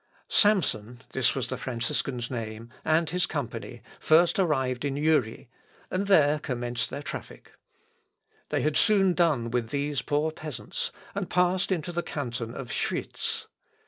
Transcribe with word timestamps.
Samson 0.29 1.03
(this 1.11 1.35
was 1.35 1.49
the 1.49 1.59
Franciscan's 1.59 2.31
name) 2.31 2.69
and 2.83 3.07
his 3.11 3.27
company 3.27 3.83
first 3.99 4.39
arrived 4.39 4.83
in 4.83 4.95
Uri, 4.97 5.47
and 5.91 6.07
there 6.07 6.39
commenced 6.39 6.89
their 6.89 7.03
traffic. 7.03 7.51
They 8.49 8.63
had 8.63 8.75
soon 8.77 9.13
done 9.13 9.51
with 9.51 9.69
these 9.69 10.01
poor 10.01 10.31
peasants, 10.31 10.91
and 11.13 11.29
passed 11.29 11.71
into 11.71 11.91
the 11.91 12.01
canton 12.01 12.55
of 12.55 12.71
Schwitz. 12.71 13.45